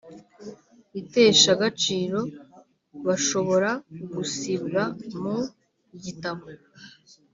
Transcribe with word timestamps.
iteshagaciro 1.01 2.19
bashobora 3.07 3.71
gusibwa 4.15 4.83
mu 5.21 5.37
gitabo 6.03 6.45